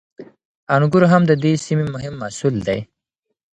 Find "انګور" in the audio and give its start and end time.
0.75-1.03